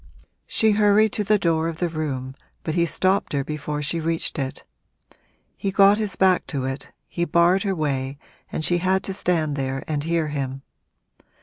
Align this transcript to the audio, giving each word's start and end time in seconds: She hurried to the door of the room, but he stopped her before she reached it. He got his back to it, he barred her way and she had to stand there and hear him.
She 0.47 0.71
hurried 0.71 1.11
to 1.13 1.23
the 1.23 1.37
door 1.37 1.67
of 1.67 1.77
the 1.77 1.87
room, 1.87 2.33
but 2.63 2.73
he 2.73 2.87
stopped 2.87 3.33
her 3.33 3.43
before 3.43 3.83
she 3.83 3.99
reached 3.99 4.39
it. 4.39 4.63
He 5.55 5.69
got 5.69 5.99
his 5.99 6.15
back 6.15 6.47
to 6.47 6.65
it, 6.65 6.91
he 7.07 7.23
barred 7.23 7.61
her 7.61 7.75
way 7.75 8.17
and 8.51 8.65
she 8.65 8.79
had 8.79 9.03
to 9.03 9.13
stand 9.13 9.55
there 9.55 9.83
and 9.87 10.03
hear 10.03 10.29
him. 10.29 10.63